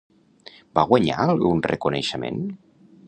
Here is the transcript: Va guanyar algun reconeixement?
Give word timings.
Va 0.79 0.85
guanyar 0.93 1.19
algun 1.25 1.61
reconeixement? 1.67 2.41